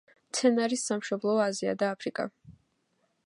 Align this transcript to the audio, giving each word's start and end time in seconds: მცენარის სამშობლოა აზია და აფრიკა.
მცენარის 0.29 0.85
სამშობლოა 0.91 1.45
აზია 1.51 1.77
და 1.83 1.91
აფრიკა. 1.97 2.27